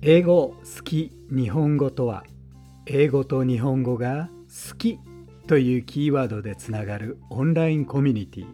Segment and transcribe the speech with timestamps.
[0.00, 2.24] 英語好き日本語とは
[2.86, 4.98] 英語と日本語が好き
[5.46, 8.46] というキーワードでつながるオンラインコミュニティ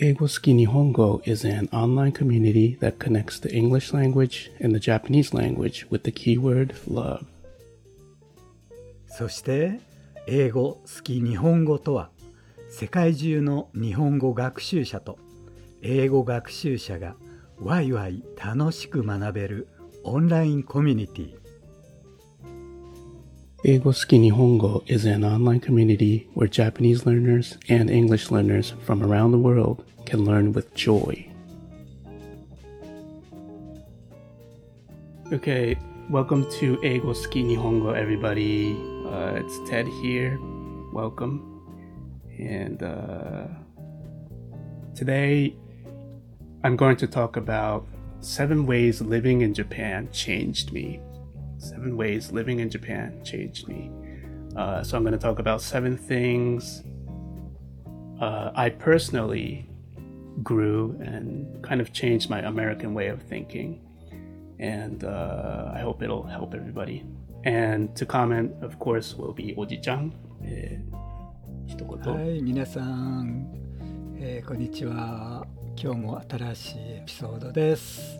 [0.00, 6.04] 英語好き日本語 is an online community that connects the English language and the Japanese language with
[6.04, 7.26] the keyword love.
[9.08, 9.80] そして
[10.28, 12.10] 英語好き日本語とは
[12.70, 15.18] 世界中の日本語学習者と
[15.81, 17.15] 英語学習者が
[17.59, 19.67] ワイワイ楽しく学べる
[20.03, 21.43] オンラインコミュニティ
[23.65, 30.25] 英語好き日本語 is an online community where Japanese learners and English learners from around the world can
[30.25, 31.25] learn with joy.
[35.31, 35.77] Okay,
[36.09, 38.75] welcome to 英語好き日本語 everybody.
[39.05, 40.37] Uh, it's Ted here.
[40.91, 41.39] Welcome.
[42.37, 43.47] And uh,
[44.93, 45.55] today
[46.63, 47.87] I'm going to talk about
[48.21, 50.99] seven ways living in Japan changed me.
[51.57, 53.91] Seven ways living in Japan changed me.
[54.55, 56.83] Uh, so I'm going to talk about seven things
[58.23, 59.69] uh, I personally
[60.41, 63.81] grew and kind of changed my American way of thinking.
[64.59, 67.03] And uh, I hope it'll help everybody.
[67.43, 70.13] And to comment, of course, will be Oji-chan.
[70.45, 71.03] えー
[71.65, 73.47] 一言はい皆さん、
[74.17, 75.47] えーこんにちは
[75.80, 78.18] 今日も新しいエピソードです。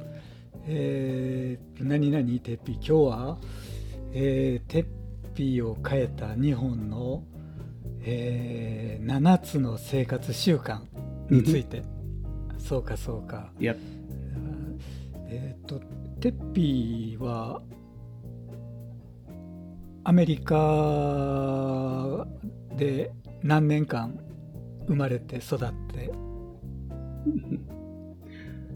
[0.69, 3.39] えー、何々てっぴ今日は、
[4.13, 4.87] えー、てっ
[5.35, 7.25] ぴを変えた日本の、
[8.03, 10.83] えー、7つの生活習慣
[11.31, 11.83] について、
[12.61, 13.51] そうかそうか。
[13.59, 13.77] Yep.
[15.27, 15.81] えっ、と
[16.21, 17.61] てっぴは
[20.05, 22.25] アメリカ
[22.77, 23.11] で
[23.43, 24.17] 何年間
[24.87, 25.59] 生まれて育っ
[25.93, 26.28] て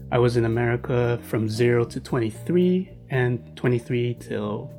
[0.09, 4.69] I was in America from 0 to 23 and 23 till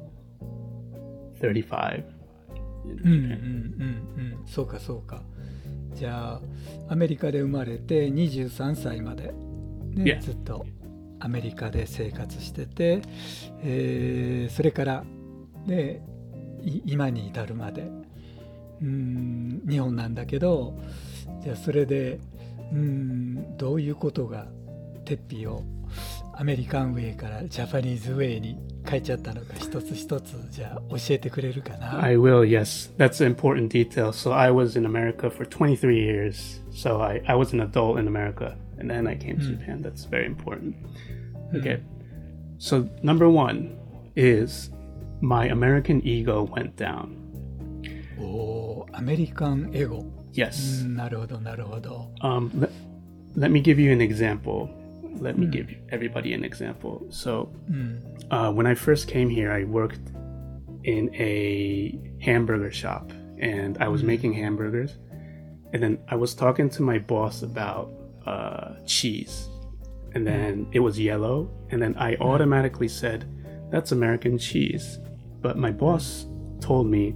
[1.41, 2.05] 35.
[2.85, 5.23] in うんう.うんうんそうかそうか
[5.95, 6.41] じゃあ
[6.89, 10.21] アメリカで生まれて23歳まで、ね Yeah.
[10.21, 10.67] ずっと
[11.21, 13.01] アメリカで生活してて、
[13.63, 15.05] えーそれから
[15.67, 16.03] で
[16.63, 17.89] い今に至るまで
[18.83, 20.75] うん日本なんだけど
[21.43, 22.19] じゃあそれで
[22.73, 24.47] うんどういうことが
[25.05, 25.63] テッピーを
[26.37, 28.59] アメリカンウェイからジャパニーズウェイに
[28.89, 32.91] 変えちゃったのか一つ一つじゃあ教えてくれるかな I will, yes.
[32.99, 34.13] That's an important detail.
[34.13, 36.61] So I was in America for 23 years.
[36.73, 38.57] So I, I was an adult in America.
[38.79, 39.83] And then I came to Japan.
[39.83, 40.75] That's very important.
[41.55, 41.81] Okay.
[42.59, 43.79] So number one
[44.17, 44.71] is
[45.21, 47.21] my American ego went down.
[48.19, 50.05] おーアメリカンエゴ。
[50.34, 50.84] Yes.
[50.84, 52.12] うんなるほど、なるほど。
[52.22, 52.70] Um, let,
[53.36, 54.70] let me give you an example.
[55.22, 57.08] Let me give everybody an example.
[57.10, 58.02] So, うん。
[58.30, 60.00] uh, when I first came here, I worked
[60.84, 64.98] in a hamburger shop and I was making hamburgers.
[65.74, 67.92] And then I was talking to my boss about
[68.26, 69.50] uh, cheese.
[70.14, 71.50] And then it was yellow.
[71.70, 73.26] And then I automatically said,
[73.72, 75.00] That's American cheese.
[75.42, 76.26] But my boss
[76.60, 77.16] told me,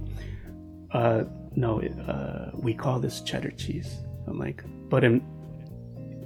[0.92, 1.24] uh,
[1.55, 3.97] no, uh, we call this cheddar cheese.
[4.27, 5.21] I'm like, But in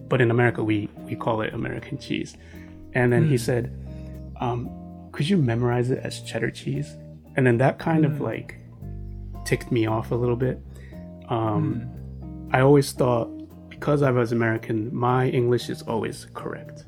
[0.09, 2.35] but in America we we call it American cheese.
[2.93, 3.71] And then he said,
[4.39, 4.69] um,
[5.11, 6.95] "Could you memorize it as cheddar cheese?"
[7.35, 8.59] And then that kind of like
[9.45, 10.61] ticked me off a little bit.
[11.29, 11.89] Um,
[12.51, 13.29] I always thought
[13.69, 16.85] because I was American, my English is always correct.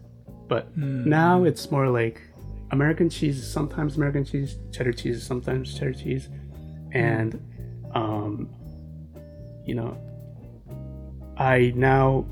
[0.47, 2.22] But now it's more like
[2.72, 6.29] American cheese is sometimes American cheese, cheddar cheese is sometimes cheddar cheese,
[6.91, 7.41] and
[7.95, 8.47] um,
[9.66, 9.95] you know,
[11.38, 12.25] I now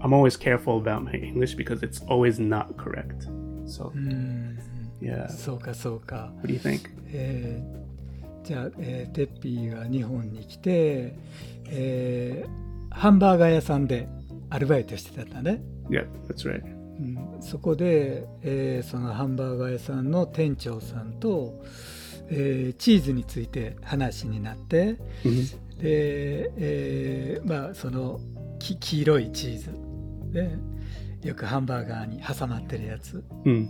[0.00, 3.26] I'm always careful about my English because it's always not correct.
[3.66, 4.58] So うん。
[5.00, 6.32] yeah, そうか、そうか。
[6.36, 6.88] what do you think?
[7.12, 7.88] えー
[8.44, 11.14] じゃあ、えーテッピーが日本に来て、
[11.70, 14.08] えーハンバーガー屋さんで
[14.50, 15.60] アルバイトしてたんだね。
[15.90, 16.62] Yeah, that's right.
[16.64, 21.97] うんそこで、えーそのハンバーガー屋さんの店長さんと、えー
[22.78, 25.56] チーズについて話になって、Mhm.
[25.80, 28.20] で、えーまあその
[28.58, 29.70] き黄色いチーズ
[30.32, 30.50] で
[31.28, 33.68] よくハンバーガーに挟まってるやつ Mm.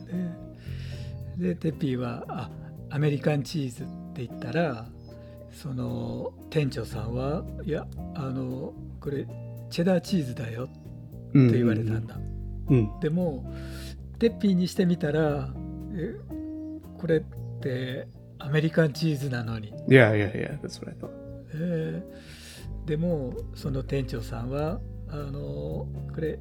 [1.38, 2.50] ででテッピーはあ
[2.90, 4.86] アメリカンチーズって言ったら
[5.52, 9.26] その店長さんはいやあのこれ
[9.70, 10.68] チェダーチーズだよっ
[11.32, 12.18] て言われたんだ、
[12.68, 12.98] Mm.
[13.00, 13.52] でも
[14.18, 15.52] テッピーにしてみたら
[15.92, 16.14] え
[16.98, 17.22] これっ
[17.60, 18.08] て
[18.38, 20.60] アメリカンチーズなのに Yeah, yeah, yeah.
[20.60, 21.10] That's what I thought.
[21.54, 22.38] えー
[22.86, 24.80] でもその店長さんは
[25.10, 26.38] あのこれ、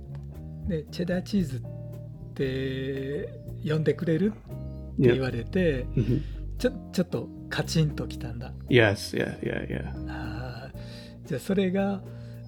[0.67, 3.29] ね、チェダーチーズっって
[3.67, 6.21] 呼んでくれるって言われて、hmm
[6.59, 8.51] ちょちょっとカチンときたんだ。
[8.69, 10.05] Yes, yeah, yeah, yeah.
[10.07, 12.01] あーじゃあそれが、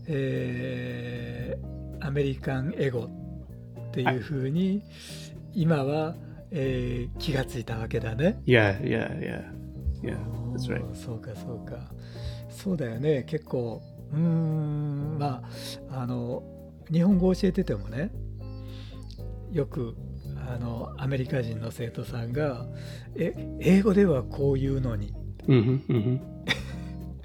[0.08, 3.10] えーアメリカンエゴ
[3.90, 4.82] っていうふうに
[5.54, 6.16] 今は、
[6.52, 8.42] えー気がついたわけだね。
[8.46, 9.44] Yeah, yeah, yeah.
[10.02, 10.18] Yeah,
[10.54, 10.96] that's right.
[10.96, 11.92] そうかそうか。
[12.50, 13.82] そうだよね結構
[14.12, 15.44] うーんま
[15.92, 16.44] ああの
[16.92, 18.12] 日本語を教えててもね
[19.52, 19.96] よく
[20.48, 22.66] あのアメリカ人の生徒さんが
[23.16, 25.14] 「え英語ではこういうのに」
[25.48, 26.20] Mm-hmm, mm-hmm.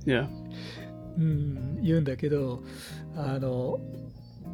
[0.06, 0.28] Yeah.
[1.16, 2.62] うん、言うんだけど
[3.16, 3.78] あの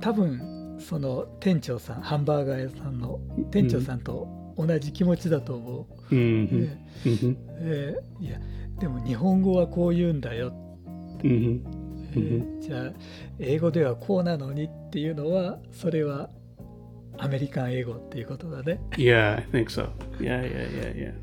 [0.00, 3.18] 多分その店長さんハンバーガー屋さんの
[3.50, 4.28] 店長さんと
[4.66, 6.14] 同じ気持ちだと思う。
[6.14, 8.38] Mm-hmm, え mm-hmm, えいや
[8.78, 10.52] でも日本語はこう言うんだよ、
[11.18, 11.60] mm-hmm.
[12.12, 12.92] えーじゃあ
[13.38, 16.30] 英語ではこうなのにっていうのはそれは
[17.18, 18.80] アメリカン英語っていうことだね。
[18.92, 19.90] Yeah, I think so.
[20.18, 21.14] Yeah, yeah, yeah, yeah.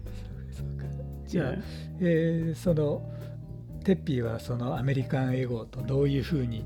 [1.25, 1.53] じゃあ
[1.99, 3.01] えーその
[3.83, 6.65] テッピーはそのアメリカン英語とどういうふうに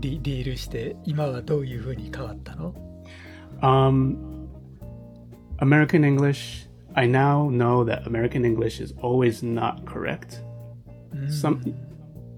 [0.00, 2.74] リリールして今はどういうふうに変わったの
[3.62, 4.35] ？Um,
[5.59, 6.65] American English.
[6.95, 10.41] I now know that American English is always not correct.
[11.29, 11.61] Some,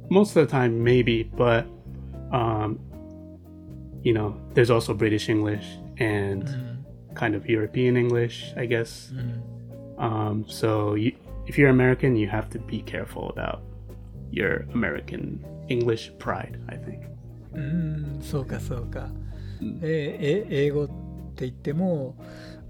[0.09, 1.65] most of the time, maybe, but
[2.31, 2.79] um,
[4.03, 5.65] you know, there's also British English
[5.97, 6.49] and
[7.15, 9.11] kind of European English, I guess.
[9.97, 11.15] Um, so you,
[11.47, 13.61] if you're American, you have to be careful about
[14.31, 16.59] your American English pride.
[16.67, 17.05] I think.
[17.53, 17.59] うー
[18.19, 19.07] んそうかそうか、
[19.81, 20.87] えーえ英語っ
[21.35, 22.15] て言っても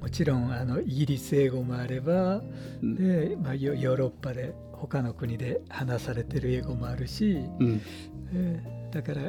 [0.01, 2.43] もちろんあのイギリス英語もあれば、
[2.83, 7.81] でまあ、ヨヨーロッパで他の国で話されてる英語もあるし、Mm.
[8.35, 9.21] えーだから、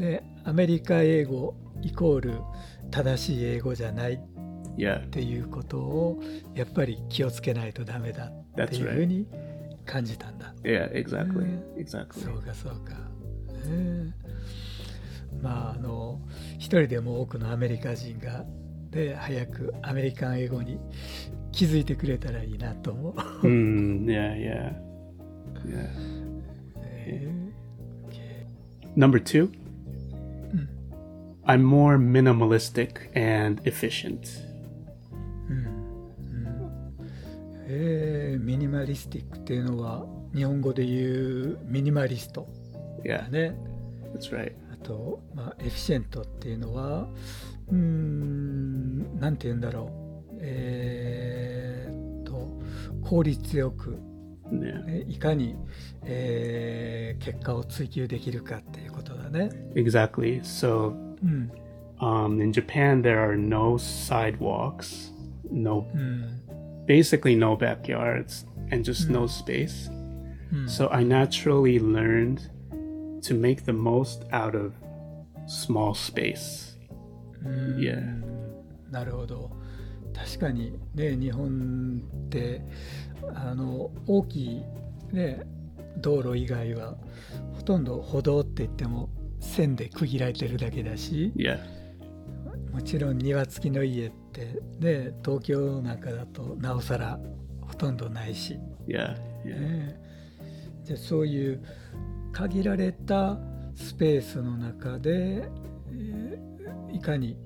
[0.00, 2.32] ね、アメリカ英語イコール
[2.90, 6.22] 正しい英語じゃないっていうことを
[6.54, 8.32] やっぱり気をつけないとダメだ
[8.64, 9.26] っていうふうに
[9.84, 10.54] 感じたんだ。
[10.62, 11.76] yeah, exactly, Mm.
[11.76, 12.24] exactly.
[12.24, 12.94] そうかそうか。
[13.66, 16.20] ええまああの
[16.54, 18.44] 一人でも多くのアメリカ人が
[18.92, 20.78] で早くアメリカン英語に
[21.50, 23.14] 気づいてくれたらいいなと思う。
[23.46, 24.72] Mm, yeah, yeah,
[25.66, 25.88] yeah.
[26.76, 27.32] え
[28.94, 29.50] Number two,
[31.46, 34.52] I'm more minimalistic and efficient.
[37.74, 40.04] ええミニマリスティックっていうのは
[40.34, 42.46] 日本語で言うミニマリスト
[43.02, 43.54] Yeah, だね。
[44.14, 44.52] that's right.
[44.72, 47.08] あと、まあ、エフィシェントっていうのは
[47.72, 49.90] うーんなんて言うんだろ
[50.32, 52.60] うえーっと
[53.02, 53.98] 効率よく
[54.50, 55.56] ねいかに、
[56.04, 59.50] えー結果を追求できるかっていうことだね。
[59.74, 60.40] exactly.
[60.42, 60.92] So,
[61.22, 61.50] うん。
[62.00, 65.12] um, in Japan, there are no sidewalks,
[65.50, 66.40] no, うん。
[66.86, 69.90] basically no backyards, and just no space.
[70.52, 72.50] うん So I naturally learned
[73.22, 74.72] to make the most out of
[75.46, 76.76] small space.
[78.90, 79.50] なるほど。
[80.14, 80.78] 確かに。
[80.94, 82.62] ね、日本って
[83.34, 84.62] あの大きい、
[85.12, 85.46] ね、
[85.98, 86.96] 道路以外は
[87.54, 89.08] ほとんど歩道って言っても
[89.40, 91.58] 線で区切られてるだけだし Yeah,
[92.72, 97.18] もちろん庭付きの家って、ね、東京なんかだとなおさら
[97.60, 100.00] ほとんどないし、yeah, yeah, ね、
[100.84, 101.62] じゃあそういう
[102.32, 103.38] 限られた
[103.74, 105.48] スペースの中で、
[105.90, 106.21] えー
[106.92, 107.36] いかに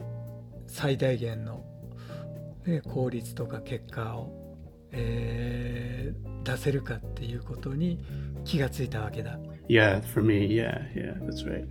[0.67, 1.65] 最大限の、
[2.67, 4.57] ね、効率とか結果を、
[4.93, 7.99] えー出せるかっていうことに
[8.45, 9.37] 気がついたわけだ。
[9.69, 10.01] yeah.
[10.01, 11.67] For me, yeah, yeah, that's right.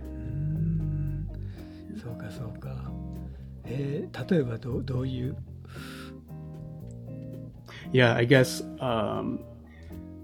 [1.98, 2.92] そうかそうか。
[3.64, 5.36] えー例えばどうどういう
[7.92, 8.62] Yeah, I guess.
[8.80, 9.40] Um,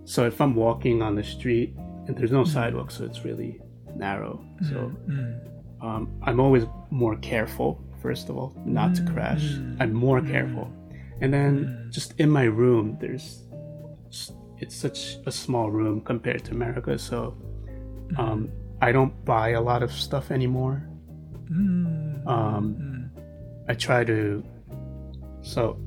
[0.04, 1.74] so if I'm walking on the street
[2.06, 3.60] and there's no sidewalk, so it's really
[3.96, 4.38] narrow.
[4.62, 5.40] So うん、
[5.82, 9.42] Um, I'm always more careful, first of all, not to crash.
[9.80, 10.70] I'm more careful.
[11.20, 13.42] And then just in my room, there's
[14.58, 17.36] it's such a small room compared to America, so
[18.16, 18.48] um,
[18.80, 20.88] I don't buy a lot of stuff anymore.
[22.26, 23.10] Um,
[23.68, 24.44] I try to,
[25.42, 25.78] so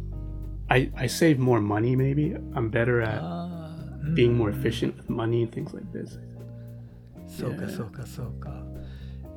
[0.70, 1.96] I I save more money.
[1.96, 3.22] Maybe I'm better at
[4.14, 6.18] being more efficient with money and things like this.
[7.28, 7.68] So yeah.
[7.68, 8.34] so so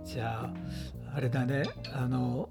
[0.09, 0.51] じゃあ
[1.17, 2.49] あれだねあの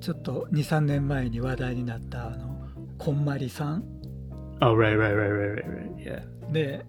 [0.00, 2.68] ちょっと23年前に話題になったあの
[2.98, 3.84] こんまりさん
[4.60, 5.96] Oh right, right, right, right, right, right.
[5.96, 6.84] Yeah, で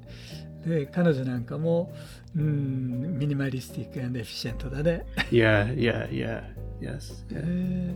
[0.65, 1.93] で彼女なんかも
[2.35, 5.05] うんミニマリスティックエフィシェントだね。
[5.29, 6.43] yeah, yeah, yeah.
[6.81, 7.23] Yes.
[7.31, 7.95] え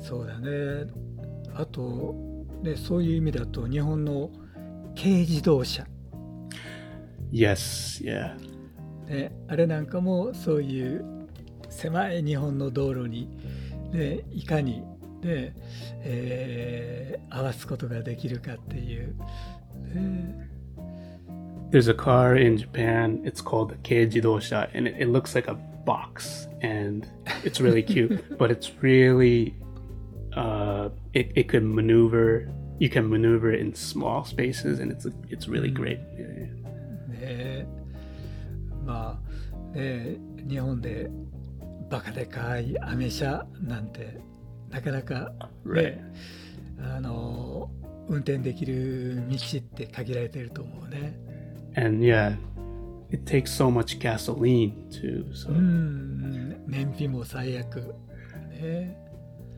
[0.00, 0.88] そうだね。
[1.54, 2.14] あと、
[2.62, 4.30] ね、そういう意味だと日本の
[4.94, 5.84] 軽自動車、
[7.32, 8.36] Yes, yeah.
[9.08, 11.15] ね、あれなんかもそういう
[11.76, 13.28] 狭い日本の道路に、
[13.92, 14.80] ね、いかに、
[15.22, 15.54] ね
[16.02, 19.14] えー合わすことができるかっていう、
[19.94, 20.48] ね
[21.70, 23.20] There's a car in Japan.
[23.24, 25.54] It's called the Keijidosha, and it, it looks like a
[25.84, 27.06] box, and
[27.42, 28.38] it's really cute.
[28.38, 29.56] but it's really,
[30.34, 32.48] uh, it, it could maneuver.
[32.78, 35.98] You can maneuver it in small spaces, and it's it's really great.
[37.20, 37.66] Yeah,
[38.84, 40.18] まあね
[40.48, 41.10] 日本で
[41.90, 44.18] バカでかいアメ車なんて
[44.70, 45.32] なかなか、
[45.64, 46.02] ね.
[46.78, 47.70] あの
[48.08, 51.18] 運転できる道って限られてると思うね。
[51.76, 52.36] And yeah,
[53.10, 55.32] it takes so much gasoline too.
[55.32, 57.94] So, うん燃費も最悪。
[58.50, 58.96] ね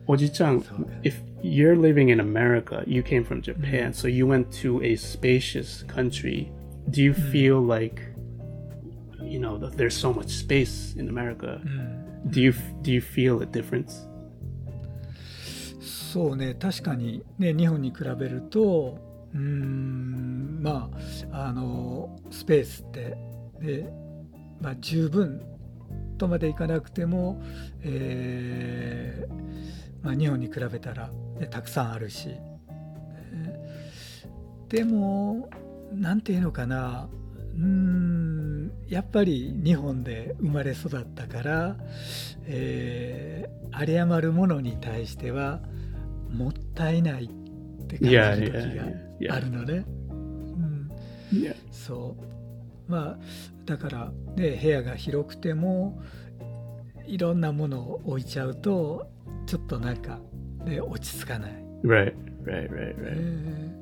[0.07, 0.87] Oji-chan, So good.
[1.03, 5.83] if you're living in America, you came from Japan, so you went to a spacious
[5.87, 6.51] country.
[6.89, 8.01] Do you feel like,
[9.21, 11.61] you know, that there's so much space in America?
[11.63, 11.98] うん、
[12.29, 14.07] Do you do you feel a difference?
[15.81, 18.97] そうね確かにね日本に比べると
[19.33, 20.89] うんま
[21.31, 23.17] ああのスペースって
[23.61, 23.91] で、
[24.59, 25.41] まあ、十分
[26.17, 27.41] とまでいかなくても、
[27.81, 31.09] えーまあ、日本に比べたら、
[31.39, 33.99] ね、たくさんあるし、えー
[34.69, 35.49] でも
[35.91, 37.09] なんていうのかな
[37.57, 41.77] うんやっぱり日本で生まれ育ったから、
[42.45, 45.59] えー有り余るものに対しては
[46.31, 47.27] もったいないっ
[47.87, 49.85] て感じる時があ.るのね。
[50.09, 50.89] うん.
[51.71, 52.15] そ
[52.87, 53.19] うまあ
[53.65, 56.01] だからね部屋が広くても
[57.05, 59.07] いろんなものを置いちゃうと
[59.45, 60.19] ちょっとなんか、
[60.65, 61.51] ね、落ち着かない、
[61.83, 62.13] Right.
[62.43, 62.69] Right.
[62.71, 62.95] Right.
[62.97, 63.78] え Right.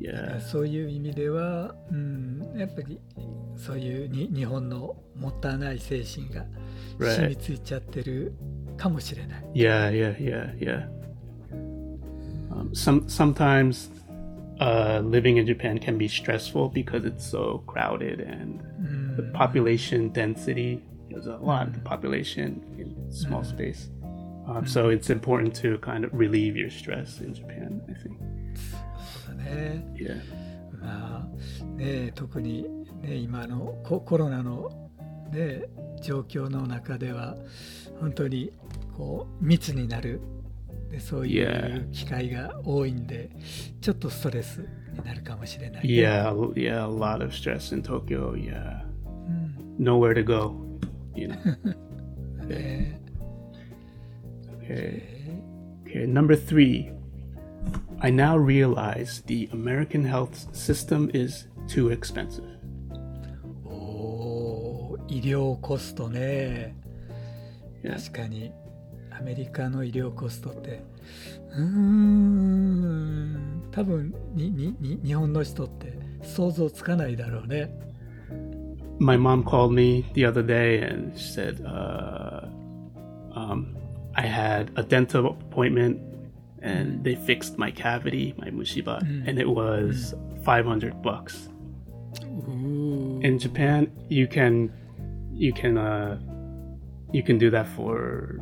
[0.00, 0.40] Yeah.
[0.40, 3.00] そういう意味では、うん、やっぱり
[3.56, 6.44] そういうに日本のもったいない精神が
[6.98, 7.36] 染み Right.
[7.36, 8.34] ついちゃってる
[8.76, 9.44] かもしれない。
[9.54, 9.90] Yeah.
[9.90, 10.16] Yeah.
[10.18, 10.58] Yeah.
[10.58, 10.88] Yeah.
[12.50, 13.90] Um, some sometimes
[14.60, 20.10] uh, living in Japan can be stressful because it's so crowded and うん the population
[20.12, 20.80] density.
[21.10, 23.90] There's a lot of population in small space.
[24.46, 28.18] Um, so it's important to kind of relieve your stress in Japan, I think.
[29.55, 30.21] ね Yeah.
[30.81, 32.63] まあね、特に、
[33.01, 34.89] ね、今のココロナの、
[35.31, 35.63] ね、
[36.01, 37.35] 状況の中では
[37.99, 38.51] 本当に
[38.97, 40.21] こう密になる
[40.89, 43.29] でそうい.う機会が多いんで
[43.79, 45.93] ちょっとストレスになるかもしれない、ね。
[45.93, 48.33] Yeah, yeah, a lot of stress in Tokyo.
[48.33, 48.83] Yeah.
[49.05, 50.55] うん、Nowhere to go,
[51.15, 52.47] you know.
[52.47, 52.99] ね
[54.63, 55.03] Okay.
[55.85, 56.91] Okay, number three.
[58.03, 62.45] I now realize the American health system is too expensive.
[63.65, 66.75] おー医療コストね
[67.83, 67.95] Yeah.
[67.95, 68.51] 確かに
[69.09, 70.83] アメリカの医療コストって
[71.55, 77.71] うーん多分ににに日本の人って想像つかないだろうね。
[78.99, 82.47] my mom called me the other day and she said uh,
[83.35, 83.75] um,
[84.15, 85.97] I had a dental appointment
[86.62, 91.50] and they fixed my cavity, my mushiba, and it was 500 bucks.
[92.22, 94.70] うー In Japan, you can
[95.34, 96.18] you can uh,
[97.12, 98.40] you can do that for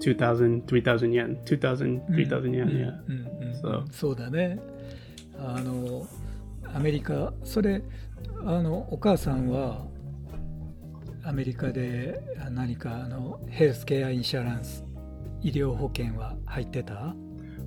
[0.00, 2.92] 2,000, 3,000 yen, 2,000, 3,000 yen, yeah.
[3.08, 4.58] うんうんそうそうだね
[5.38, 6.06] あの
[6.74, 7.82] アメリカそれ
[8.44, 9.86] あのお母さんは
[11.24, 14.84] アメリカであ何かあのヘルスケアインシュランス
[15.41, 17.15] 医療保険は入ってた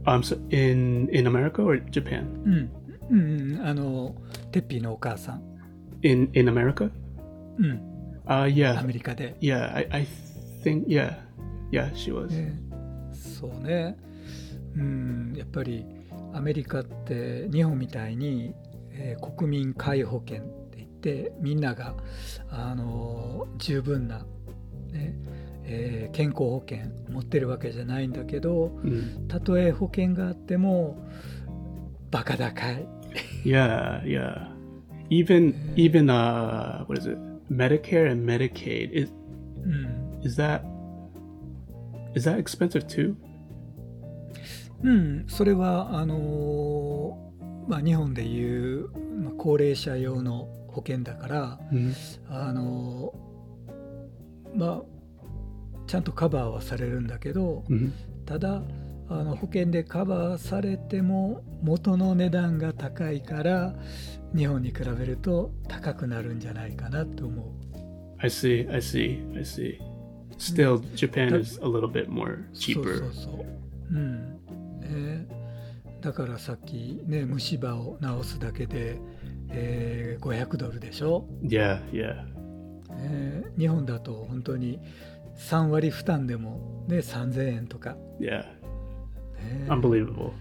[0.04, 2.24] ？Um, so in in America or Japan?
[2.44, 2.70] うん
[3.10, 4.14] うんうんあの
[4.52, 5.42] テッピーのお母さん
[6.02, 6.90] In in America?
[7.58, 7.94] うん
[8.26, 9.74] Uh, ア yeah, メリカで yeah.
[9.74, 10.06] I, I
[10.62, 11.18] think yeah,
[11.70, 11.92] yeah.
[11.94, 12.28] She was.
[12.28, 12.58] ね、
[13.12, 13.98] そうね、
[14.76, 15.84] うん、やっぱり
[16.32, 18.54] アメリカって日本みたいに、
[18.92, 21.94] えー国民皆保険って言ってみんなが
[22.48, 24.24] あの十分な、
[24.90, 25.14] ね
[25.66, 28.72] えー、健康保険持ってるわけじゃないんだけど、
[29.28, 30.96] たとえ保険があっても
[32.10, 32.86] バカ高い。
[33.44, 34.50] いやいや
[35.10, 36.12] Even、えー、even、
[44.82, 47.32] うん、それはあの、
[47.68, 48.88] まあ日本でいう、
[49.22, 51.58] まあ、高齢者用の保険だから、
[52.28, 53.14] あの、
[54.54, 54.93] まあ
[55.86, 57.90] ちゃんとカバーはされるんだけど hmm
[58.26, 58.62] ただ
[59.08, 63.74] あの保険でカバーされても元の値段が高いから
[64.34, 67.46] 日本に比べると高くなるんじゃないかなと思う。
[68.18, 69.78] I see, I see, I see.
[70.38, 72.98] Still, Japan is a little bit more そう cheaper.
[72.98, 73.94] そうそう。
[73.94, 74.40] うん。
[74.80, 75.28] ね、
[76.00, 78.98] だからさっきね虫歯を治すだけで、
[79.50, 82.24] えー500ドルでしょ、Yeah, yeah.
[82.94, 84.78] ね、日本だと本当に
[85.36, 87.96] 3割負担でも、ね、3000円とか。
[88.20, 88.44] Yeah.
[89.38, 90.32] ね Unbelievable.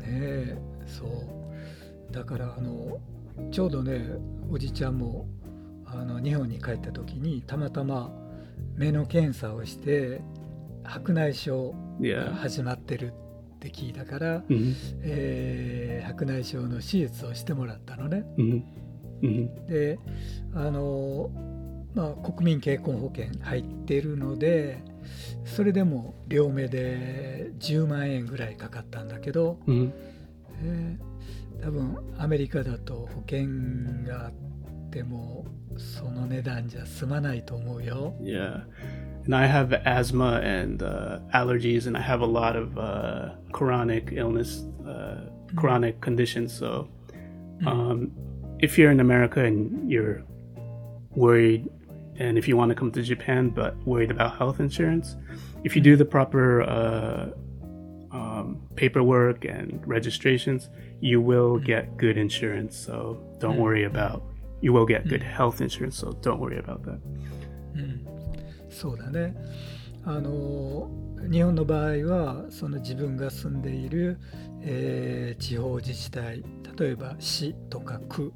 [0.00, 2.98] ねそうだからあの
[3.50, 4.04] ちょうどね
[4.50, 5.26] おじちゃんも
[5.86, 8.10] あの日本に帰った時にたまたま
[8.76, 10.20] 目の検査をして
[10.84, 12.32] 白内障が Yeah.
[12.34, 13.12] 始まってる
[13.56, 18.24] って聞いたから、hmm えー白内障の手術をしてもらったのね。
[18.36, 18.62] hmm
[19.22, 20.00] hmm で
[20.52, 21.30] あの、
[21.94, 24.82] まあ、国民健康保険入ってるので
[25.44, 29.92] それでも両目で10万円ぐらいかかったんだけど、hmm
[30.64, 31.12] えー
[31.62, 33.46] 多分アメリカだと保険
[34.04, 34.32] があっ
[34.90, 35.46] ても
[35.76, 38.14] その値段じゃ済まないと思うよ。
[38.20, 38.64] Yeah.
[39.24, 44.12] And I have asthma and uh, allergies, and I have a lot of uh, chronic
[44.12, 46.52] illness, uh, chronic conditions.
[46.52, 46.88] So,
[47.64, 48.10] um,
[48.58, 50.24] if you're in America and you're
[51.14, 51.70] worried,
[52.21, 55.15] and if you want to come to Japan but worried about health insurance,
[55.63, 57.29] if you do the proper uh,
[58.11, 62.75] um, paperwork and registrations, you will get good insurance.
[62.75, 64.23] So, don't worry about.
[64.61, 65.97] You will get good health insurance.
[65.97, 66.99] So, don't worry about that.
[67.75, 68.05] うん、
[68.71, 69.35] そうだね
[70.03, 70.89] あの
[71.29, 74.17] 日本の場合はその自分が住んでいる、
[74.61, 76.43] えー地方自治体
[76.77, 78.33] 例えば市とか区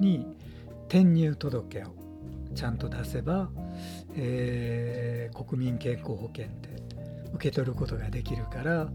[0.00, 0.26] に
[0.86, 1.97] 転入届を
[2.55, 3.49] ちゃんと出せば、
[4.15, 6.83] えー国民健康保険で
[7.33, 8.89] 受け取ることができるから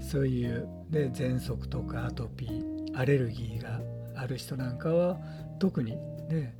[0.00, 3.80] そういう、ね、喘息とかアトピーアレルギーが
[4.14, 5.18] ある人なんかは
[5.58, 5.92] 特に
[6.28, 6.54] ね、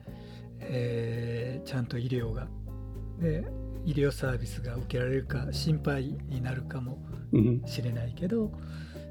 [0.60, 2.46] えーちゃんと医療が、
[3.18, 3.44] ね、
[3.84, 6.98] 医療サービスが受けられるか心配になるかも
[7.32, 8.50] hmm しれないけど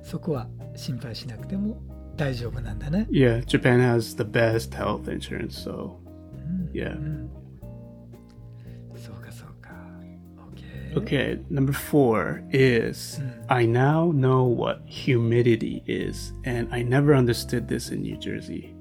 [0.03, 1.81] そこは心配しなくても
[2.15, 3.07] 大丈夫なんだね。
[3.11, 6.06] Yeah, Japan has the best health insurance, so うん
[6.73, 6.97] Yeah.
[6.97, 7.29] うん
[8.95, 9.71] そうかそうか。
[10.95, 10.95] OK。
[10.95, 11.39] okay.
[11.49, 18.01] Number four is I now know what humidity is, and I never understood this in
[18.01, 18.73] New Jersey.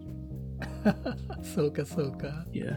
[1.43, 2.47] そうかそうか。
[2.53, 2.77] Yeah,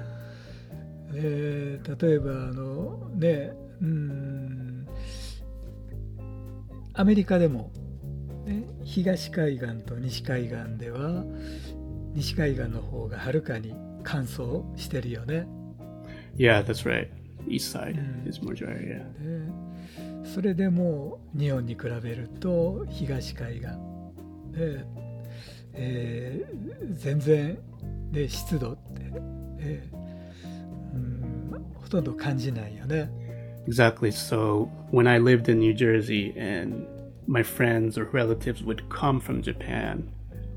[1.13, 4.87] えー例えばあのねうん
[6.93, 7.71] アメリカでも、
[8.45, 11.23] ね、東海岸と西海岸では
[12.13, 15.47] 西海岸の方がはるかに乾燥してるよね。
[16.37, 17.09] yeah, that's right.
[17.47, 18.27] East side Mm.
[18.29, 18.73] is more dry.
[18.73, 19.03] Yeah,
[20.23, 23.63] でそれでも日本に比べると東海岸
[24.51, 24.85] で、
[25.73, 27.57] えー全然
[28.11, 29.01] で湿度って、
[29.59, 33.09] えーうんほとんど感じないよね。
[33.67, 34.11] exactly.
[34.11, 36.85] So when I lived in New Jersey, and
[37.27, 40.03] my friends or relatives would come from Japan,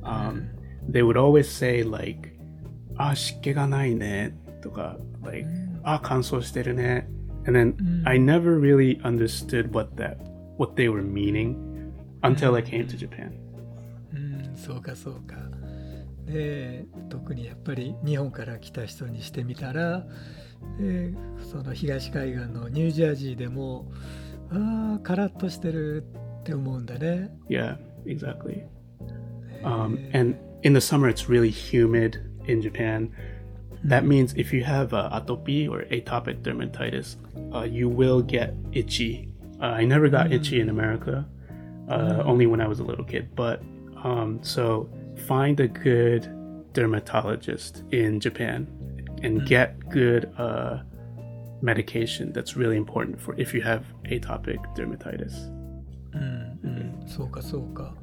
[0.02, 0.48] um,
[0.88, 2.31] they would always say like,
[2.96, 5.48] "Ah, 湿気がないね,"とか like,
[5.82, 7.08] "Ah, 乾燥してるね."
[7.46, 7.74] And then
[8.04, 10.16] I never really understood what that
[10.56, 11.56] what they were meaning
[12.22, 13.32] until I came to Japan.
[14.14, 15.36] うん、そうかそうか。
[16.26, 20.06] で特にやっぱり日本から来た人にしてみたら、
[20.78, 21.14] で
[21.50, 23.90] その東海岸のニュージャージーでも
[24.50, 26.04] ああカラッとしてる
[26.40, 27.30] って思うんだね。
[27.48, 27.76] Yeah,
[28.06, 28.64] exactly.
[29.64, 33.11] Um, and in the summer, it's really humid in Japan.
[33.83, 37.15] That means if you have uh, atopy or atopic dermatitis,
[37.53, 39.29] uh, you will get itchy.
[39.61, 41.25] Uh, I never got itchy in America,
[41.89, 43.35] uh, only when I was a little kid.
[43.35, 43.61] But
[44.03, 44.89] um, so
[45.27, 46.23] find a good
[46.73, 48.67] dermatologist in Japan
[49.23, 50.79] and get good uh,
[51.61, 52.31] medication.
[52.33, 55.53] That's really important for if you have atopic dermatitis.
[56.13, 57.93] うんうん、そうかそうか。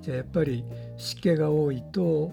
[0.00, 0.64] じゃあやっぱり
[0.96, 2.32] 湿気が多いと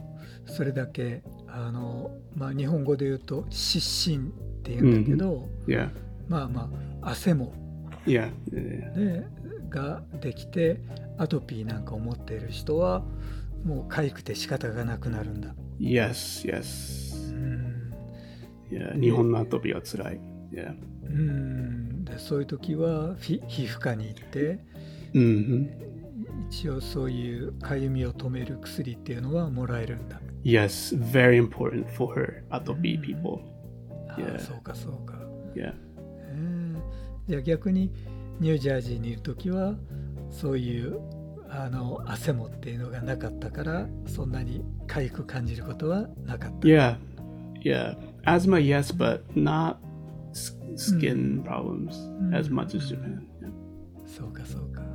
[0.50, 5.90] それだけあの、まあ、日本語で言うと湿疹って言うんだけど、Yeah,
[6.28, 6.70] まあま
[7.02, 7.52] あ汗も
[8.06, 9.20] yeah, yeah.
[9.20, 9.26] ね、
[9.68, 10.80] ができて
[11.18, 13.04] アトピーなんかを持っている人は
[13.64, 15.54] もう痒くて仕方がなくなるんだ。
[15.78, 17.32] Yes, yes.
[17.32, 17.94] うん、
[18.70, 20.20] Yeah, 日本のアトピーは辛い。
[20.52, 20.74] Yeah.
[21.04, 24.60] うんでそういう時は皮膚科に行って
[25.12, 25.68] hmm
[26.48, 30.20] 一応そういう痒みを止める薬っていうのはもらえるんだ。
[30.43, 33.39] Yes, very important for atopy people.
[34.09, 34.39] あ Yeah.
[34.39, 35.15] そうかそうか。
[35.55, 35.73] Yeah.
[36.29, 36.75] えー
[37.27, 37.91] じゃあ逆に
[38.39, 39.75] ニュージャージーにいる時は
[40.29, 40.99] そういう
[41.49, 46.97] あの汗もっていうのがなかったからそんなに痒く感じることはなかった Yeah,
[47.63, 47.95] yeah.
[48.25, 49.77] Asthma, yes, but not
[50.33, 51.93] s- skin problems
[52.35, 53.25] as much as Japan.
[53.41, 53.49] Yeah.
[54.05, 54.85] そうかそうかへ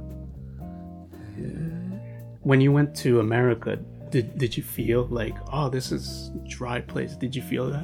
[1.39, 2.01] え
[2.45, 3.79] When you went to America,
[4.16, 7.18] did did you feel like, oh, this is dry place?
[7.18, 7.84] Did you feel that?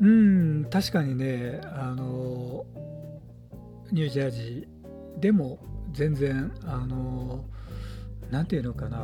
[0.00, 2.64] うん確かにねあの
[3.92, 5.58] ニュージャージーでも
[5.92, 7.44] 全然あの
[8.30, 8.98] なんていうのかな、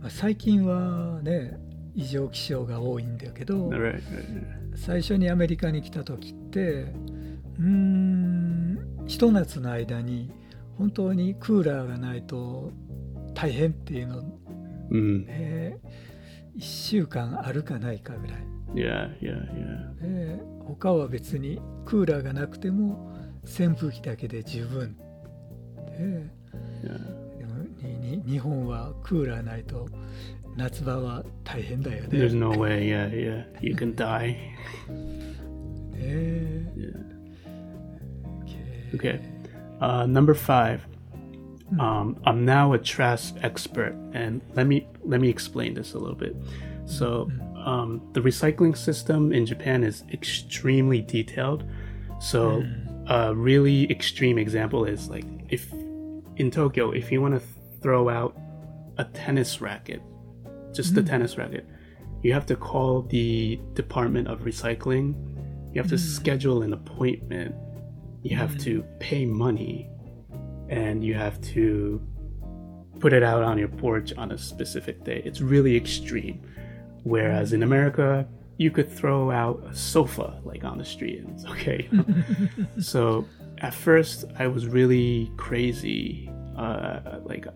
[0.00, 1.58] まあ最近はね
[1.94, 3.70] 異常気象が多いんだけど.
[4.74, 6.92] 最初にアメリカに来た時って
[7.58, 10.30] うーんひと夏の間に
[10.76, 12.72] 本当にクーラーがないと
[13.36, 14.22] 大変っていうの
[14.90, 15.26] Mm.
[15.26, 15.78] ね
[16.56, 18.36] 1週間あるかないかぐらい。
[18.74, 19.36] Yeah, yeah,
[20.00, 20.36] yeah.
[20.36, 23.12] で他は別にクーラーがなくても
[23.44, 26.30] 扇風機だけで十分で
[26.82, 27.38] Yeah.
[27.38, 29.88] でもにに日本はクーラーないと
[30.56, 32.40] 夏場は大変だよ There's ね。
[32.40, 32.88] no way.
[32.88, 33.44] Yeah, yeah.
[33.60, 34.36] You can die.
[35.92, 36.92] ね Yeah.
[38.46, 39.20] け Okay.
[39.80, 40.80] Uh, number five.
[41.66, 41.80] Mm-hmm.
[41.80, 46.16] Um, I'm now a trash expert, and let me let me explain this a little
[46.16, 46.36] bit.
[46.84, 47.56] So, mm-hmm.
[47.58, 51.64] um, the recycling system in Japan is extremely detailed.
[52.20, 53.10] So, mm-hmm.
[53.10, 55.72] a really extreme example is like if
[56.36, 57.42] in Tokyo, if you want to
[57.80, 58.36] throw out
[58.98, 60.02] a tennis racket,
[60.72, 61.66] just a tennis racket,
[62.22, 65.14] you have to call the Department of Recycling.
[65.72, 67.54] You have to schedule an appointment.
[68.22, 69.88] You have to pay money,
[70.68, 72.00] and you have to
[73.00, 75.22] put it out on your porch on a specific day.
[75.24, 76.42] It's really extreme.
[77.02, 78.26] Whereas in America,
[78.58, 81.88] you could throw out a sofa like on the street and it's okay.
[82.80, 83.26] so
[83.58, 86.30] at first, I was really crazy.
[86.56, 87.46] Uh, like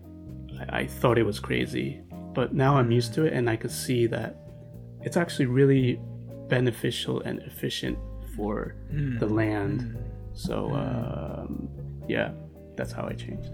[0.69, 2.01] I, I thought it was crazy,
[2.33, 4.37] but now I'm used to it and I could see that
[5.01, 5.99] it's actually really
[6.47, 7.97] beneficial and efficient
[8.35, 8.75] for
[9.19, 9.97] the land.
[10.33, 11.69] So um,
[12.07, 12.31] yeah,
[12.81, 13.51] that's how I changed.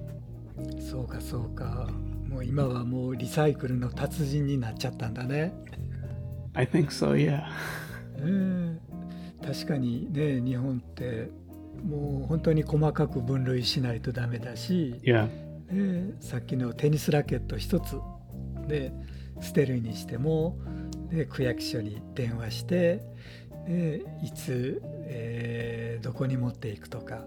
[0.80, 1.88] そうかそうか
[2.28, 5.54] もう今はもうリサイクルの達人になっちゃったんだね。
[6.54, 7.14] I think so.
[7.16, 7.44] Yeah.
[9.46, 11.30] 確かにね日本って
[11.84, 15.28] もう本当に細かく分類しないとダメだし、Yeah.
[15.72, 17.98] ねさっきのテニスラケット一つ
[18.68, 18.92] で
[19.42, 20.58] 捨てるにしても、
[21.12, 23.04] ね、区役所に電話して、
[23.68, 27.26] ね、いつ、えーどこに持っていくとか、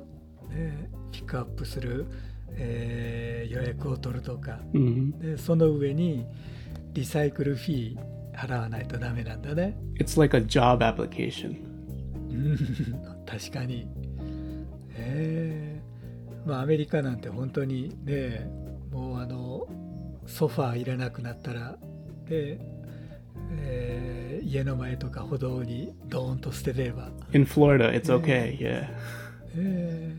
[0.51, 2.07] ね、ピックアップする、
[2.53, 6.25] えー予約を取るとか hmm でその上に
[6.93, 7.99] リサイクルフィー
[8.35, 9.77] 払わないとダメなんだね。
[9.99, 11.57] It's like a job application.
[12.31, 12.57] う ん
[13.27, 13.89] 確かに。
[14.97, 15.81] ええ
[16.47, 18.49] まあアメリカなんて本当にね
[18.93, 19.67] もうあの
[20.27, 21.77] ソファーいらなくなったら
[22.29, 22.59] で、
[23.53, 28.59] えー家の前とか歩道にドーンと捨てれば、In Florida, it's okay.
[28.59, 28.89] Yeah.
[29.55, 30.10] ええ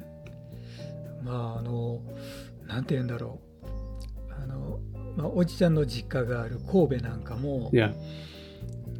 [1.24, 2.02] まああの
[2.68, 4.80] なんて言うんだろうあの、
[5.16, 7.94] まあ、おじちゃんの実家がある神戸なんかも Yeah.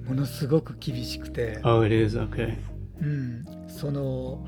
[0.06, 1.60] ものすごく厳しくて。
[1.64, 2.58] Oh, it is okay.
[3.02, 4.46] うん、その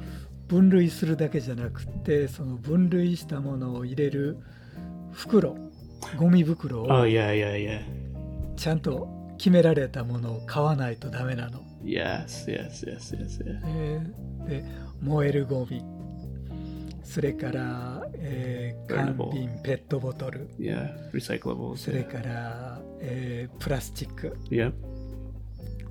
[0.47, 4.37] 分類するだけじゃなくてその分類したものを入れる
[5.11, 5.55] 袋
[6.17, 7.81] ゴミ袋 Oh を yeah, yeah, yeah.
[8.55, 9.07] ちゃんと
[9.37, 11.61] 決められたものを買わないとダメなの。
[11.83, 13.61] Yes, yes, yes, yes, yes.
[13.65, 14.63] えーで
[15.01, 15.83] 燃えるゴミ
[17.03, 21.77] それから、えー缶瓶ペットボトル Yeah, recyclables.
[21.77, 24.73] それ.から、えープラスチック Yep.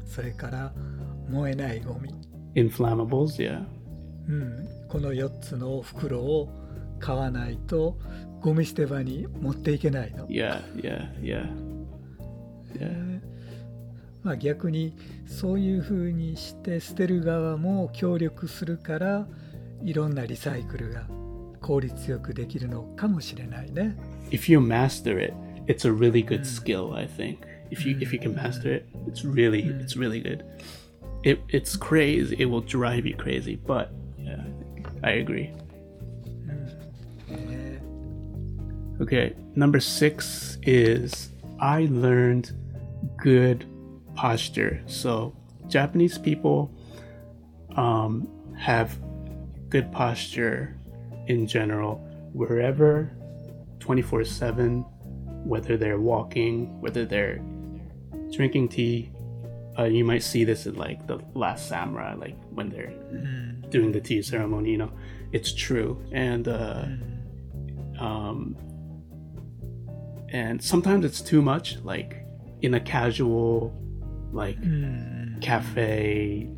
[0.07, 0.73] それから
[1.31, 2.11] 燃えないゴミ
[2.55, 3.37] Inflammables.
[3.39, 3.65] Yeah.
[4.29, 6.49] うん、この4つの袋を
[7.01, 7.99] 買わないと
[8.41, 10.27] ゴミ捨て場に持っていけないの。
[10.29, 11.49] Yeah, yeah, yeah.
[12.75, 13.21] Yeah.
[14.23, 14.97] まあ、逆に
[15.27, 19.27] そういうふうにして捨てる側も協力するから
[19.84, 21.08] いろんなリサイクルが
[21.62, 23.96] 効率よくできるのかもしれないね。
[24.32, 25.34] If you master it,
[25.68, 27.40] it's a really good skill, I think.
[27.70, 30.46] If you if you can master it, it's really it's really good.
[31.24, 32.36] It it's crazy.
[32.40, 35.52] It will drive you crazy, but yeah, I think I agree.
[37.28, 37.80] ね
[39.00, 42.52] Okay, number six is I learned
[43.18, 43.66] good
[44.16, 44.82] posture.
[44.88, 45.36] So
[45.68, 46.72] Japanese people
[47.76, 48.28] um,
[48.58, 48.98] have
[49.73, 50.77] good posture
[51.29, 51.95] in general
[52.35, 53.11] wherever
[53.81, 54.83] 24 7,
[55.45, 57.43] whether they're walking, whether they're
[58.31, 59.11] drinking tea,
[59.79, 62.93] uh, you might see this in like the Last Samurai, like when they're
[63.71, 64.73] doing the tea ceremony.
[64.73, 64.93] You know,
[65.33, 66.85] it's true, and uh,
[67.99, 68.55] um,
[70.29, 71.79] and sometimes it's too much.
[71.83, 72.27] Like
[72.61, 73.75] in a casual,
[74.33, 74.59] like
[75.41, 76.51] cafe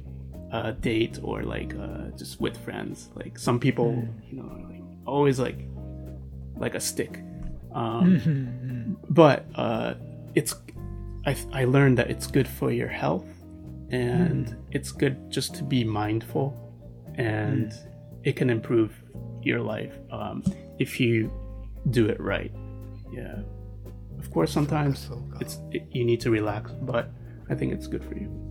[0.55, 3.11] a date or like uh, just with friends.
[3.15, 4.11] Like some people, hmm.
[4.29, 5.59] you know, like always like
[6.57, 7.21] like a stick.
[7.75, 8.21] Um.
[8.25, 8.95] Hmm.
[9.11, 9.95] But uh,
[10.35, 10.55] it's
[11.27, 13.27] I I learned that it's good for your health,
[13.91, 14.57] and mm.
[14.71, 16.55] it's good just to be mindful,
[17.17, 17.87] and mm.
[18.25, 18.93] it can improve
[19.43, 20.43] your life um,
[20.79, 21.31] if you
[21.91, 22.53] do it right.
[23.13, 23.43] Yeah.
[24.19, 27.11] Of course, sometimes it's it, you need to relax, but
[27.51, 28.44] I think it's good for you.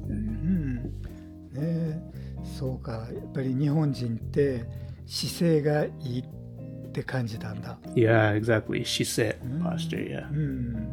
[1.55, 2.01] え
[2.43, 4.65] そうかやっぱり日本人って
[5.05, 7.77] 姿勢がいいって感じたんだ。
[7.95, 8.83] Yeah exactly.
[8.83, 10.29] she said posture yeah.
[10.31, 10.73] うん。
[10.73, 10.87] ね。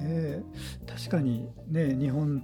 [0.00, 0.42] え
[0.86, 2.42] 確かにね日本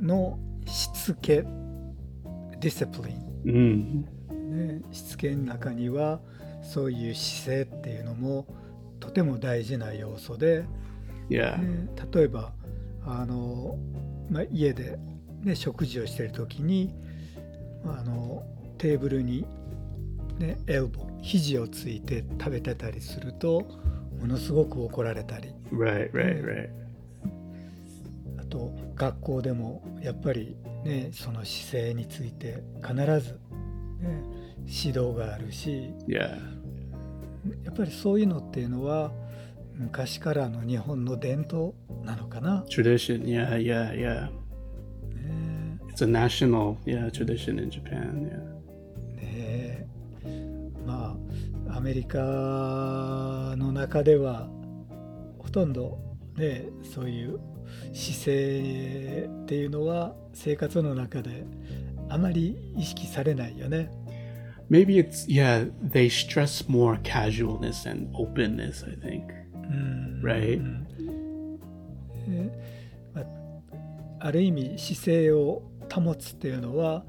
[0.00, 1.42] のしつけ
[2.60, 4.18] ディスプリン mm.
[4.48, 6.20] ね、しつけの中には
[6.62, 8.46] そういう姿勢っていうのも
[8.98, 10.64] とても大事な要素で、
[11.28, 11.58] yeah.
[11.58, 12.52] ね例えば
[13.04, 13.78] あの、
[14.30, 14.98] まあ、家で、
[15.48, 16.92] ね、食事をしてる時に
[17.86, 18.44] あの
[18.76, 19.46] テーブルに、
[20.38, 23.66] ね、エルボー肘をついて食べてたりすると
[24.20, 25.48] ものすごく怒られたり。
[25.72, 26.68] Right right right.
[28.38, 33.40] あと学校でもやっぱりねその姿勢について必ず、
[34.00, 34.22] ね、
[34.66, 36.38] 指導があるし yeah.
[37.64, 39.12] やっぱりそういうのっていうのは
[39.74, 41.72] 昔からの日本の伝統
[42.04, 42.66] なのかな。
[42.68, 43.24] tradition.
[43.24, 44.28] Yeah yeah yeah.
[44.30, 44.37] ね
[45.98, 49.86] it's a national yeah tradition in japan yeah ね
[50.86, 51.16] ま
[51.68, 52.18] あアメリカ
[53.56, 54.48] の中では
[55.38, 55.98] ほとんど
[56.36, 57.40] ねそういう
[57.92, 61.44] 姿勢っていうのは生活の中で
[62.08, 63.90] あまり意識されないよね。
[64.70, 70.60] maybe it's yeah they stress more casualness and openness i think うん、Right.
[74.20, 77.04] ある意味姿勢を保つっていうのは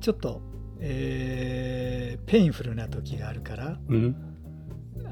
[0.00, 0.40] ちょっと、
[0.80, 4.14] えーペインフルな時があるから Mhm.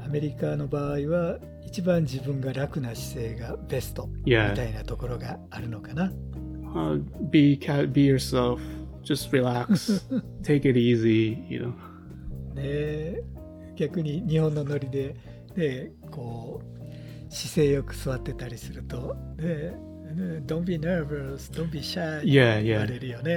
[0.05, 6.11] アメリカの場合は一番自分が楽な姿勢がベストみたいなところがあるのかな。
[6.75, 7.01] uh,
[7.31, 7.57] be
[7.91, 8.59] be yourself.
[9.03, 10.05] Just relax.
[10.43, 11.73] Take it easy you know.
[12.55, 13.21] ね
[13.75, 15.15] 逆に日本のノリで、
[15.55, 19.84] ね、こう姿勢よく座ってたりすると、ねね
[20.45, 22.21] don't be nervous, don't be shy.
[22.23, 22.85] Yeah, yeah.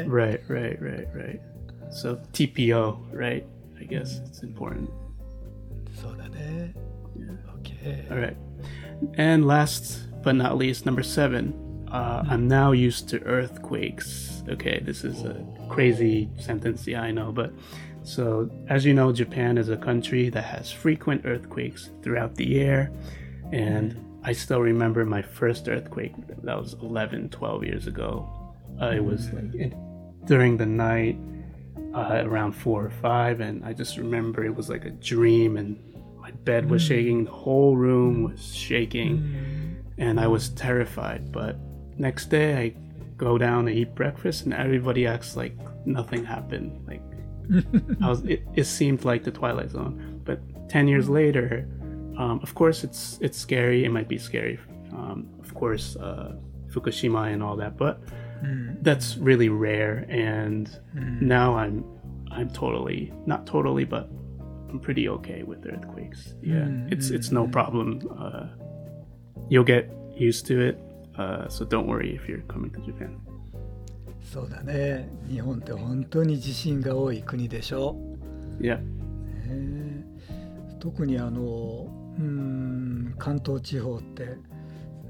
[0.07, 1.41] Right, right, right, right.
[1.91, 3.47] So TPO, right?
[3.81, 4.91] I guess it's important.
[6.01, 6.67] So yeah.
[7.59, 8.07] Okay.
[8.11, 8.37] All right.
[9.15, 11.55] And last but not least, number seven.
[11.91, 12.31] Uh, mm.
[12.31, 14.43] I'm now used to earthquakes.
[14.49, 16.87] Okay, this is a crazy sentence.
[16.87, 17.53] Yeah, I know, but
[18.03, 22.91] so as you know, Japan is a country that has frequent earthquakes throughout the year,
[23.53, 23.97] and
[24.29, 26.13] I still remember my first earthquake.
[26.43, 28.29] That was 11, 12 years ago.
[28.79, 29.75] Uh, it was like in,
[30.27, 31.17] during the night,
[31.95, 35.79] uh, around four or five, and I just remember it was like a dream, and
[36.21, 41.33] my bed was shaking, the whole room was shaking, and I was terrified.
[41.33, 41.57] But
[41.97, 42.75] next day, I
[43.17, 46.87] go down and eat breakfast, and everybody acts like nothing happened.
[46.87, 47.01] Like
[48.03, 50.21] I was, it, it seemed like the Twilight Zone.
[50.27, 51.67] But ten years later,
[52.18, 53.86] um, of course, it's it's scary.
[53.86, 54.60] It might be scary,
[54.92, 56.36] um, of course, uh,
[56.70, 58.02] Fukushima and all that, but
[58.82, 60.06] that's really rare.
[60.10, 60.70] And
[61.22, 61.84] now I'm
[62.32, 64.10] I'm totally not totally, but
[64.70, 66.36] I'm pretty okay with earthquakes.
[66.42, 68.02] Yeah, it's it's no problem.
[68.18, 68.48] Uh,
[69.50, 70.80] you'll get used to it.
[71.18, 73.20] Uh, so don't worry if you're coming to Japan.
[74.24, 75.08] そうだね。
[75.30, 77.96] 日本って本当に地震が多い国でしょ。
[78.60, 78.80] Yeah.
[79.46, 80.04] ね
[80.80, 81.88] 特にあの
[82.19, 84.37] うん関東地方って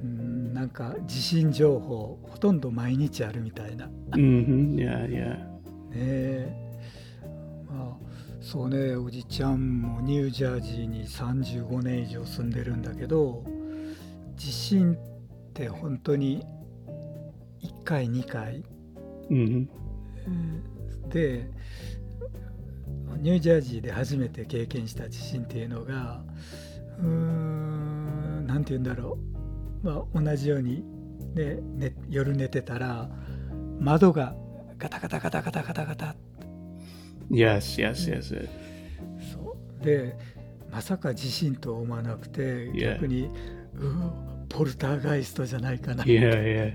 [0.03, 3.87] うんなんか地震情報ほとんど毎日あるみたいな。
[3.87, 5.59] ね hmm Yeah, yeah.
[5.93, 6.53] え
[7.69, 8.09] まあ
[8.41, 13.45] そうねおじちゃんもニュージャージーに35年以上住んでるんだけど
[14.37, 14.97] 地震っ
[15.55, 16.45] て本当に
[17.63, 18.63] 1回2回
[19.31, 19.67] hmm
[21.09, 21.51] で
[23.21, 26.23] ニュージャージーで初めて経験した地震っていうのが
[26.99, 29.19] うーんなんて言うんだろ
[29.83, 30.85] う、まあ、同じように、
[31.35, 33.09] ねね、夜寝てたら
[33.81, 34.35] 窓が
[34.79, 36.17] ガタガタガタガタガタガタ
[37.31, 38.49] Yes, yes, yes.
[39.33, 40.17] そうで
[40.71, 42.95] まさか地震と思わなくて Yeah.
[42.95, 43.31] 逆に
[43.75, 44.13] うわ
[44.49, 46.73] ポルターガイストじゃないかな Yeah, yeah.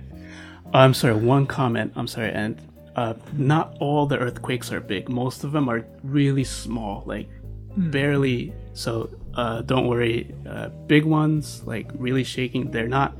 [0.72, 1.92] I'm sorry, one comment.
[1.96, 2.56] I'm sorry, and
[2.96, 5.10] uh, not all the earthquakes are big.
[5.10, 7.30] Most of them are really small, like
[7.78, 8.54] barely.
[8.74, 10.34] So uh, don't worry.
[10.48, 13.14] Uh, big ones, like really shaking, they're not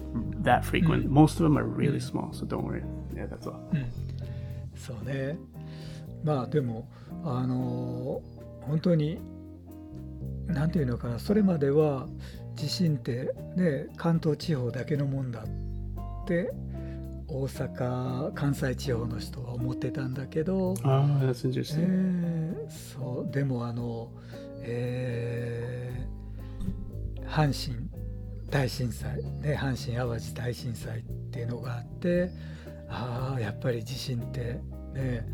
[0.44, 1.10] that frequent.
[1.10, 2.84] Most of them are really small, so don't worry.
[3.16, 3.60] Yeah, that's all.
[4.76, 5.38] そうね
[6.24, 6.90] まあでも
[7.24, 8.22] あの
[8.62, 9.20] 本当に
[10.48, 12.08] なんていうのかなそれまでは
[12.56, 16.52] 地震ってね関東地方だけのもんだって
[17.28, 20.76] 大阪関西地方の人は思ってたんだけど、Oh,
[21.22, 22.68] that's え interesting.
[22.68, 24.12] ーそうでもあの、
[24.64, 27.90] えー阪神
[28.52, 32.30] 大震災、ね、阪神・淡路大震災っていうのがあって
[32.88, 34.60] ああやっぱり地震って
[34.94, 35.26] ね、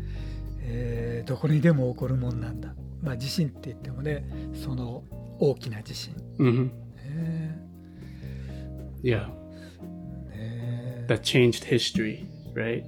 [0.62, 5.04] えーどこにでも起こるもんなんだ、まあ、地震って言ってもねその
[5.38, 7.58] 大きな地震、hmm ね。
[9.02, 9.28] Yeah,
[10.30, 11.06] ね。
[11.08, 12.84] That changed history, right?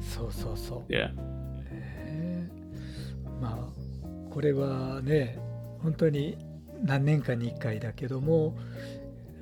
[0.00, 0.92] そうそうそう。
[0.92, 1.12] Yeah.
[1.70, 2.50] ね。
[3.40, 5.38] まあこれはね
[5.82, 6.36] 本当に
[6.82, 8.56] 何年かに1回だけども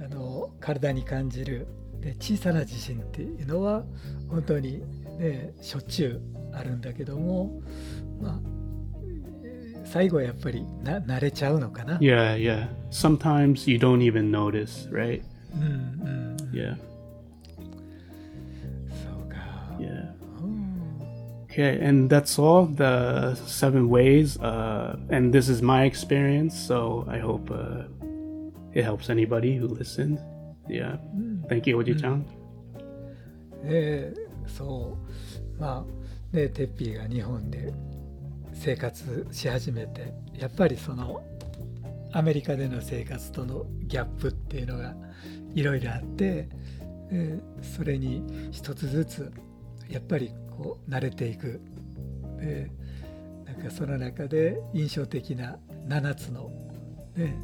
[0.02, 1.66] あの体に感じる
[2.00, 3.84] で小さな地震っていうのは
[4.28, 4.82] 本当に
[5.18, 7.60] ねしょっちゅうあるんだけども
[8.20, 8.40] まあ
[9.44, 11.98] えー最後はやっぱりな慣れちゃうのかな。
[11.98, 12.68] Yeah, yeah.
[12.90, 15.22] Sometimes you don't even notice, right?
[15.54, 16.76] うんうん、Yeah,
[21.54, 24.36] Okay, and that's all the seven ways.
[24.40, 27.84] Uh, and this is my experience, so I hope uh,
[28.72, 30.18] it helps anybody who listened.
[30.68, 30.96] Yeah.
[31.48, 32.24] Thank you, Oji-chan.
[33.62, 34.12] ね
[34.48, 34.98] そ
[35.58, 35.86] うま
[36.32, 37.72] あねテッピーが日本で
[38.52, 41.22] 生活し始めてやっぱりその
[42.12, 44.94] アメリカでの生活とのギャップっていうのが
[45.54, 46.48] いろいろあって
[47.10, 49.32] でそれに一つずつ
[49.88, 51.60] やっぱりこう慣れていく
[52.38, 52.70] で
[53.44, 56.50] なんかその中で印象的な7つの、
[57.16, 57.36] ね、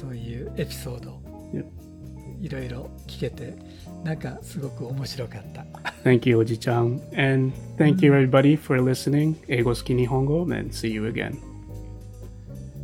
[0.00, 1.20] そういうエピソード.
[2.40, 3.54] いろいろ聞けて
[4.02, 5.64] なんかすごく面白かった。
[6.02, 7.00] Thank you, Oji-chan.
[7.16, 9.36] And thank you, everybody, for listening.
[9.48, 11.38] Eigo Suki Nihongo, and see you again.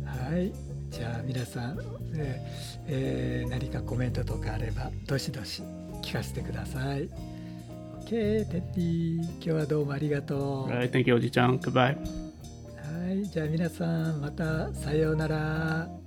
[0.05, 0.51] はい、
[0.89, 1.77] じゃあ皆さん、
[2.15, 5.61] えーえー何かコメントとかあればどしどし
[6.01, 7.09] 聞かせてください。
[8.11, 8.43] Okay,
[8.75, 10.69] ぴー今日はどうもありがとう。
[13.05, 16.00] はい、じゃあ、みな、さん、またさようなら。